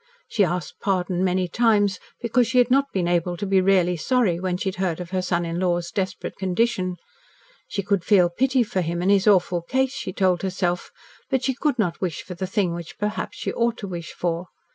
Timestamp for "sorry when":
3.95-4.57